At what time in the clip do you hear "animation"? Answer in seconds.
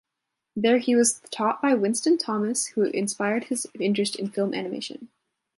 4.51-5.09